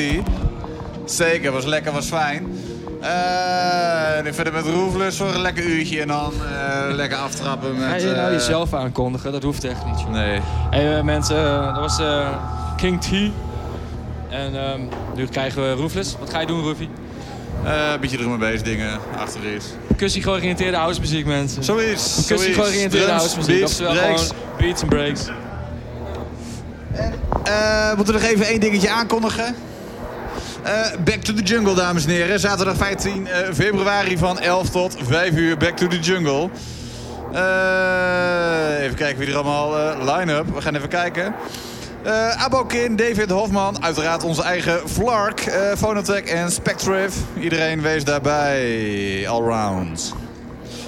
[1.05, 2.43] Zeker, was lekker, was fijn.
[4.23, 7.89] Nu verder met Roofless voor een lekker uurtje en dan eh, lekker aftrappen met...
[7.89, 9.31] Ga je nou eh, jezelf aankondigen?
[9.31, 9.99] Dat hoeft echt niet.
[9.99, 10.09] joh.
[10.09, 10.39] Nee.
[10.69, 12.01] Hey, mensen, dat was
[12.77, 13.09] King T.
[14.29, 14.81] En ehm,
[15.15, 16.15] nu krijgen we Roofless.
[16.19, 16.89] Wat ga je doen, Roofie?
[17.63, 19.65] Eh, een beetje ermee bezig, dingen achter is.
[19.95, 21.63] Kussie georiënteerde housemuziek, mensen.
[21.63, 22.25] Zoiets.
[22.27, 23.59] Kussie georiënteerde housemuziek.
[23.59, 24.27] beats, Oftewel breaks.
[24.27, 25.29] gewoon beats en breaks.
[27.95, 29.55] Eh, moeten we nog even één dingetje aankondigen?
[30.63, 30.73] Eh,
[31.03, 32.39] Back to the Jungle, dames en heren.
[32.39, 35.57] Zaterdag 15 eh, februari van 11 tot 5 uur.
[35.57, 36.49] Back to the Jungle.
[38.81, 40.55] Even kijken wie er allemaal eh, line-up.
[40.55, 41.35] We gaan even kijken.
[42.03, 47.15] Eh Abokin, David Hofman, uiteraard onze eigen eh Phonotech en Spectriv.
[47.39, 50.15] Iedereen wees daarbij, allround.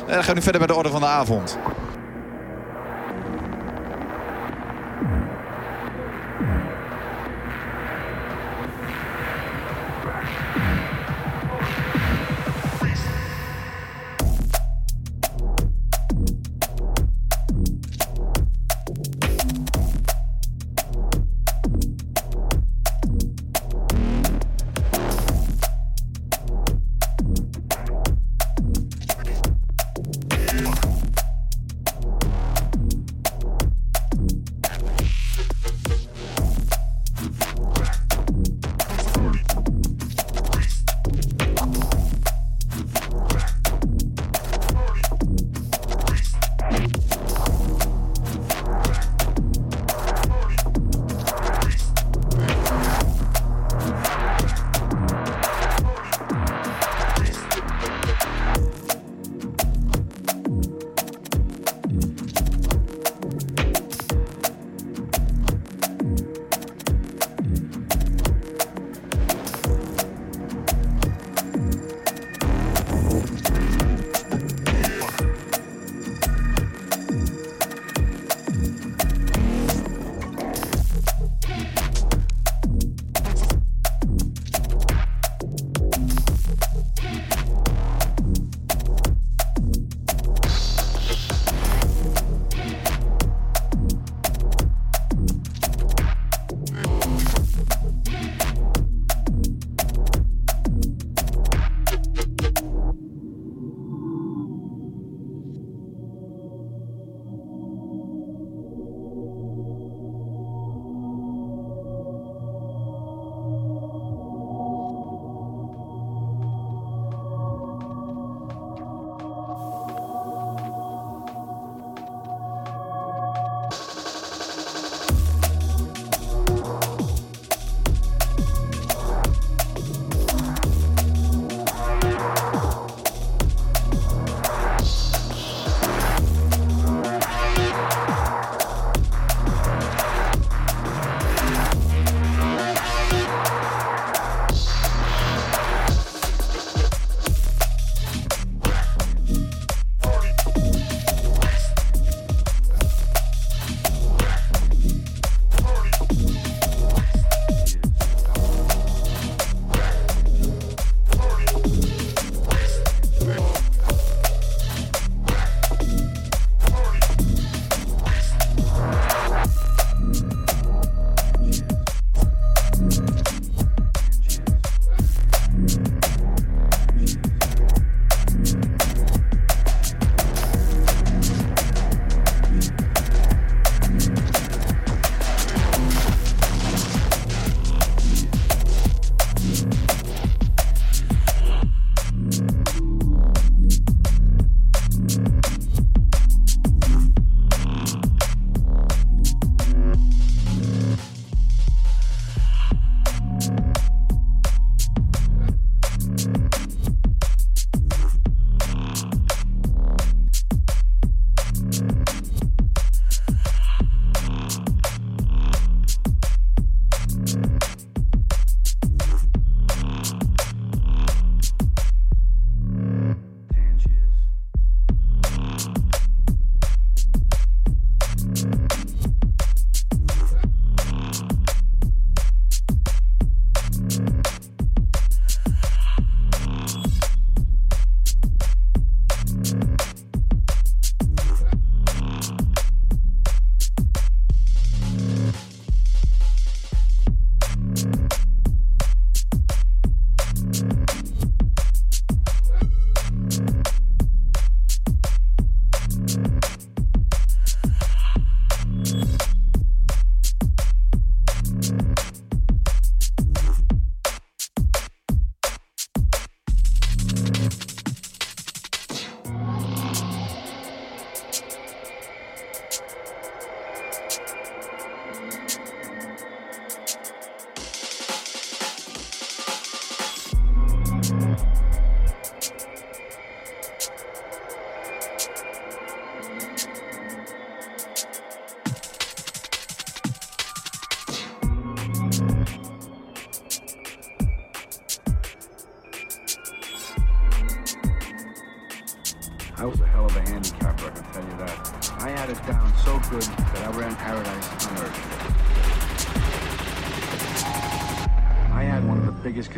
[0.07, 1.57] En dan gaan we nu verder bij de orde van de avond.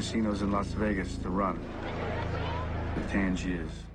[0.10, 1.60] Casinos in Las Vegas to run.
[2.96, 3.89] The Tangiers.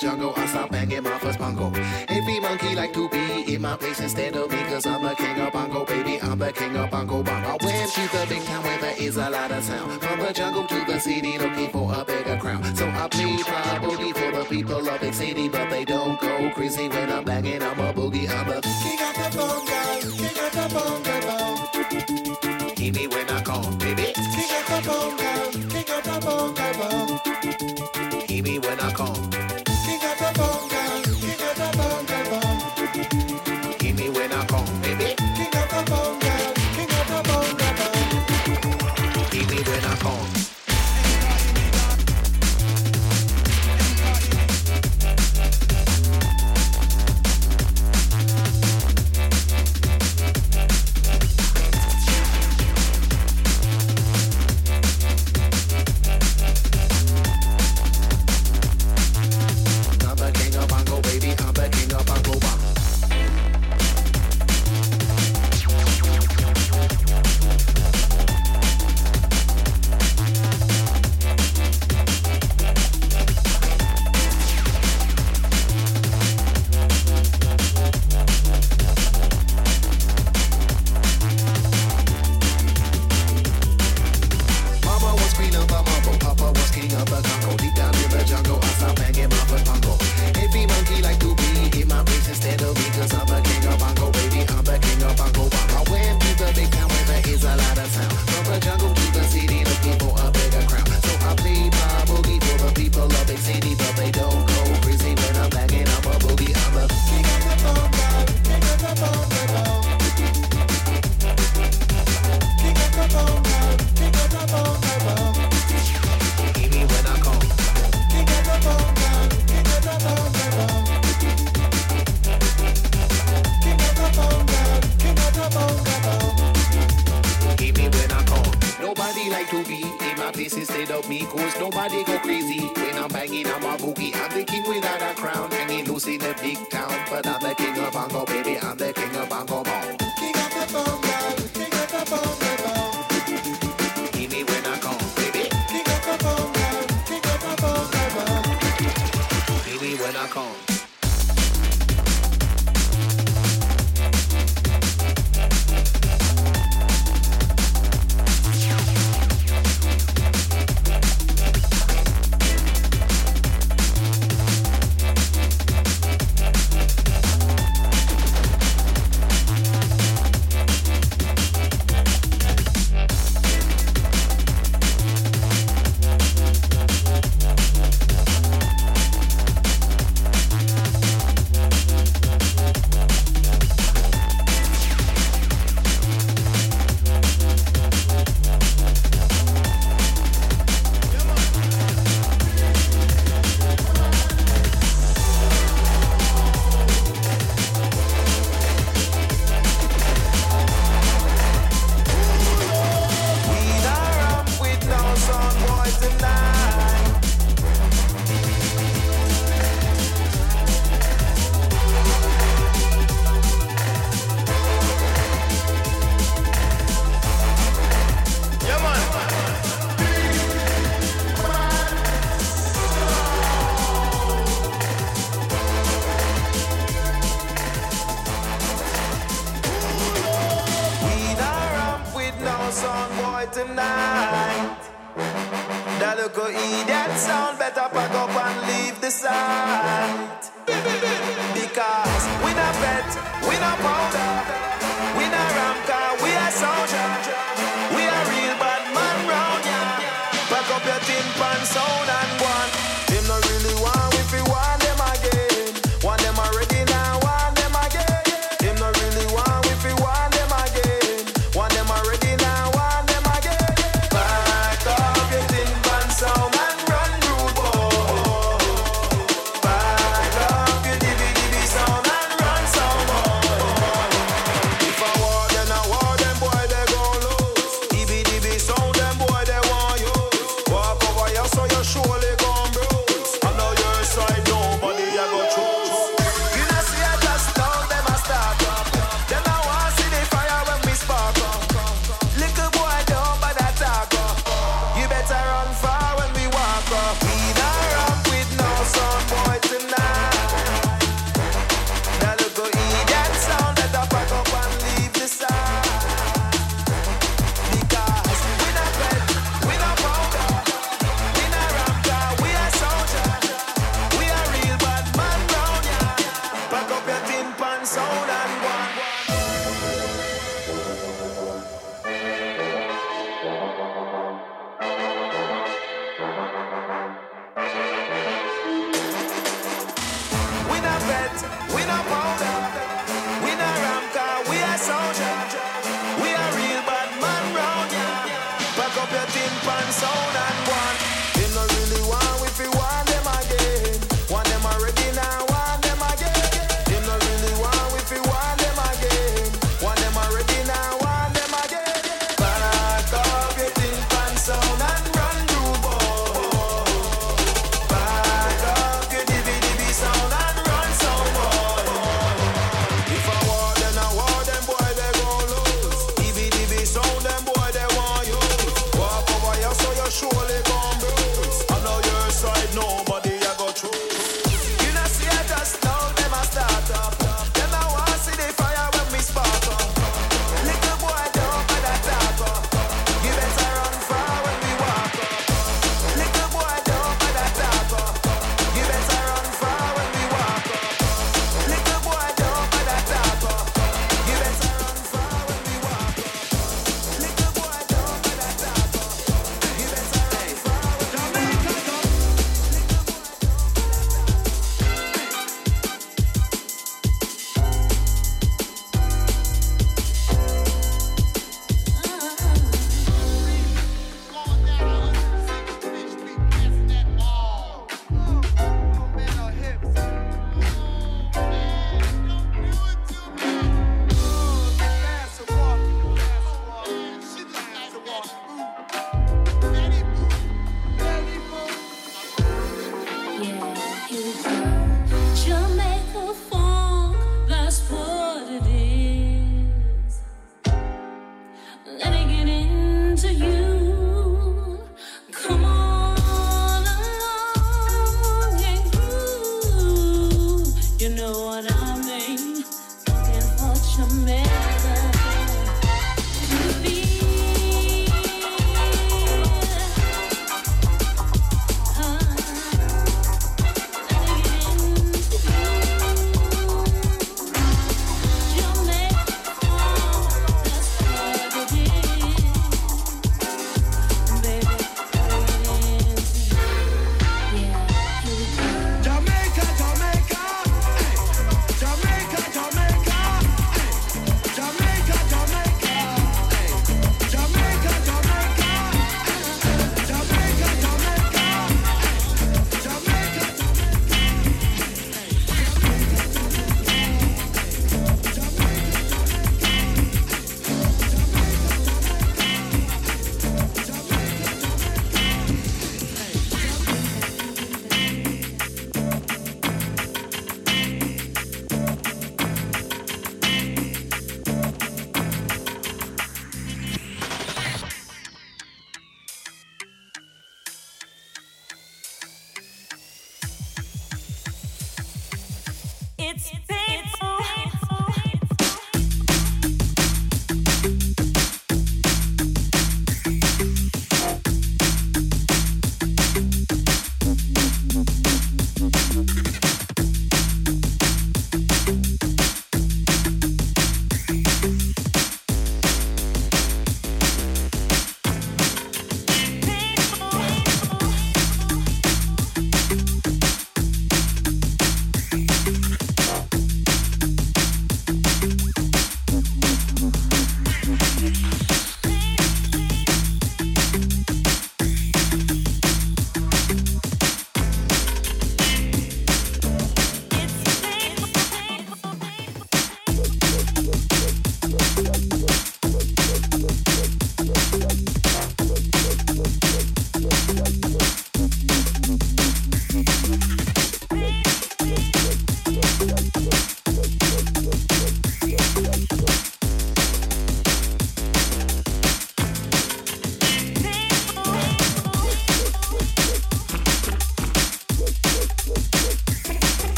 [0.00, 1.70] Jungle, I stopped banging my first bongo.
[2.08, 5.38] Every monkey like to be in my place instead of me, cause I'm the king
[5.38, 6.18] of bongo, baby.
[6.22, 7.58] I'm the king of bongo bongo.
[7.62, 10.00] Went to the big town where there is a lot of sound.
[10.00, 12.64] From the jungle to the city, looking for a bigger crown.
[12.74, 13.36] So I play
[13.82, 17.62] boogie for the people of big city, but they don't go crazy when I'm banging.
[17.62, 20.19] I'm a boogie, I'm the king of the bongo,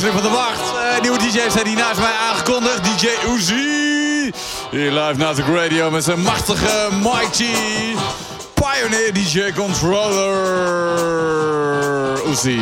[0.00, 0.60] de van de wacht.
[0.60, 2.84] Eh, nieuwe DJ's zijn hier naast mij aangekondigd.
[2.84, 4.32] DJ Uzi.
[4.70, 7.54] Hier live Natic Radio met zijn machtige Mighty
[8.54, 10.32] Pioneer DJ Controller.
[12.30, 12.60] Uzi.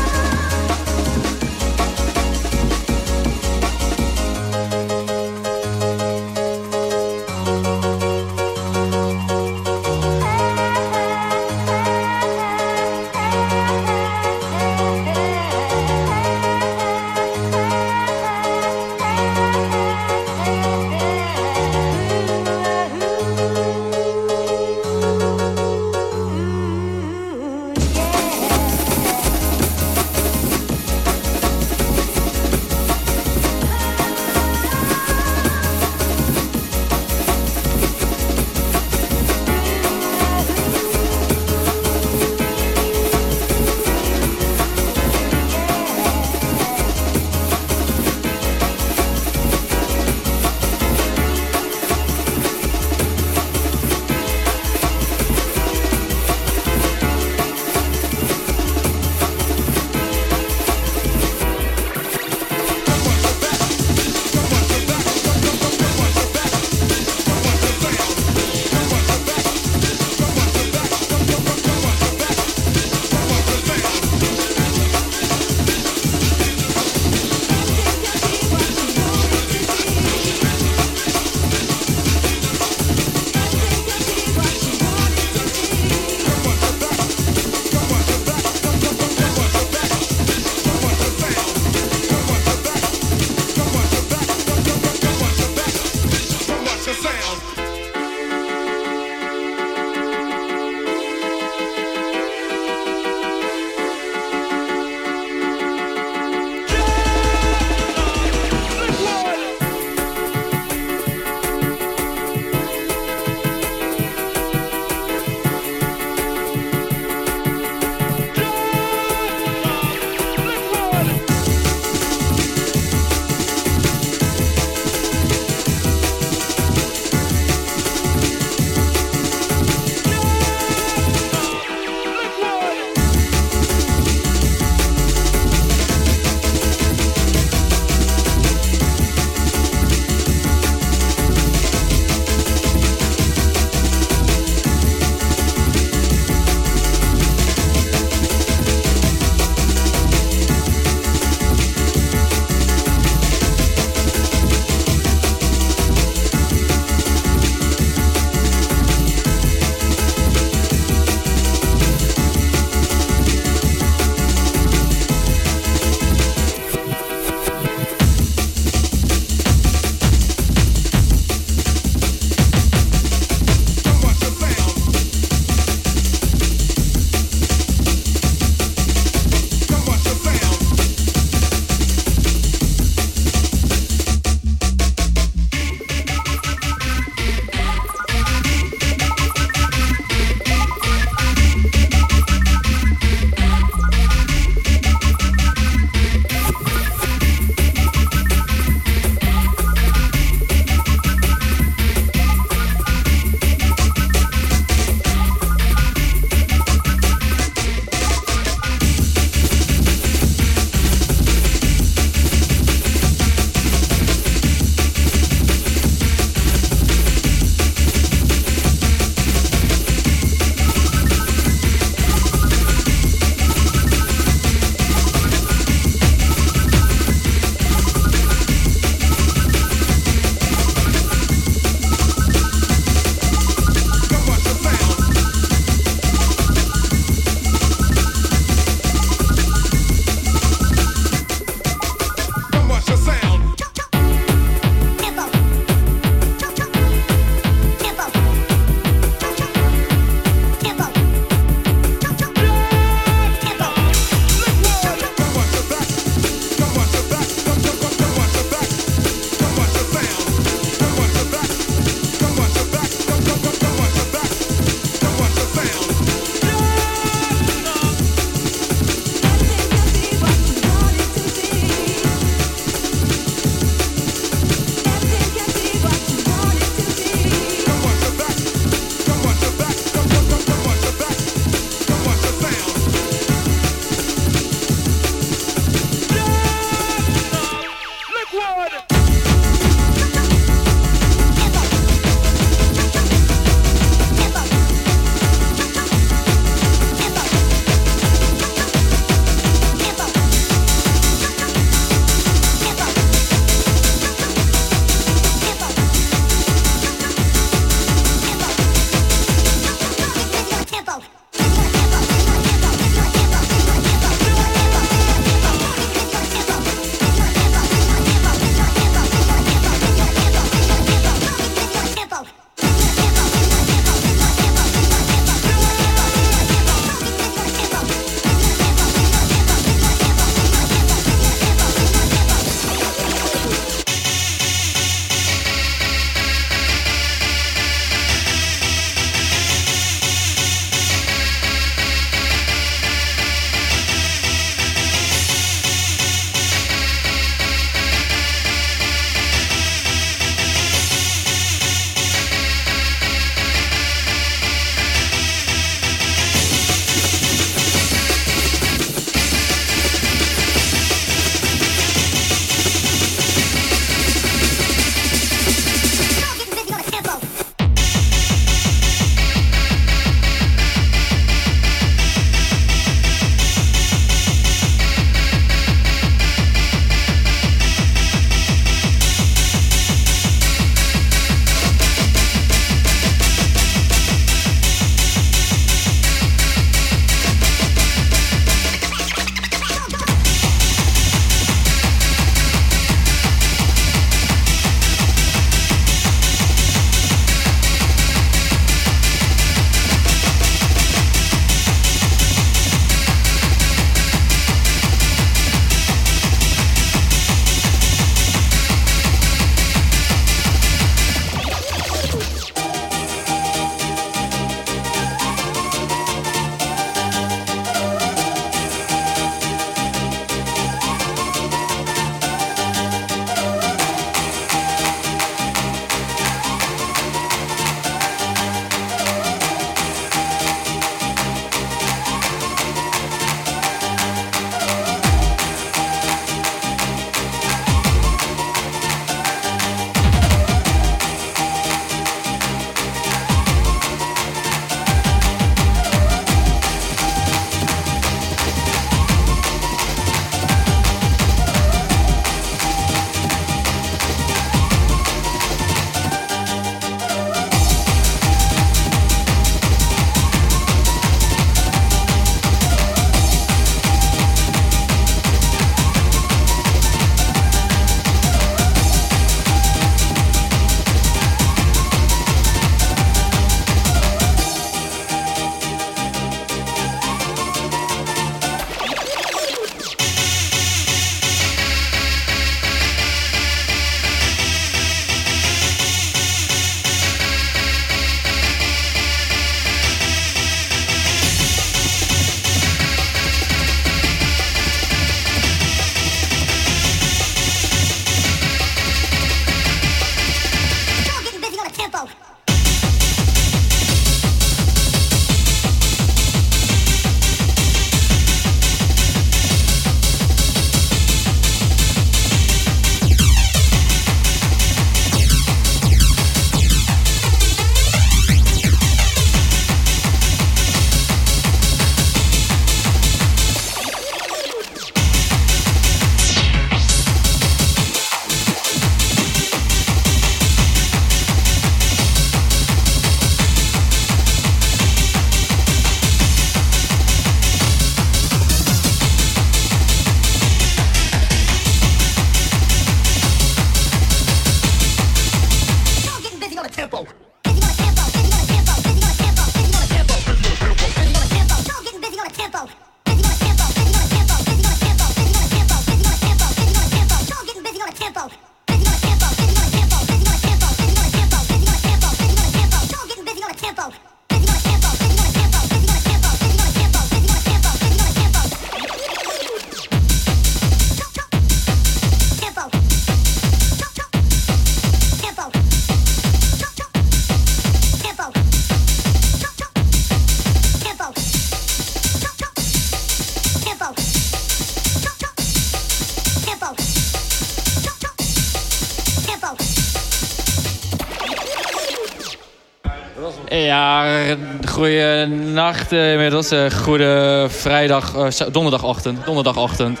[595.92, 596.50] Eh, inmiddels.
[596.50, 599.24] Eh, goede vrijdag, eh, donderdagochtend.
[599.24, 600.00] Donderdagochtend.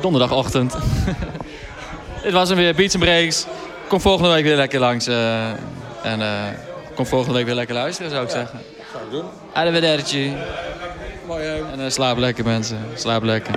[0.00, 0.74] Donderdagochtend.
[2.22, 3.46] Dit was hem weer, Beats and Breaks.
[3.88, 5.06] Kom volgende week weer lekker langs.
[5.06, 5.48] eh,
[6.02, 6.20] en
[6.94, 8.60] kom volgende week weer lekker luisteren, zou ik zeggen.
[8.92, 9.24] Zou ik doen.
[9.52, 10.32] Arrivederci.
[11.26, 11.44] Mooi?
[11.78, 12.78] En slaap lekker mensen.
[12.94, 13.54] Slaap lekker.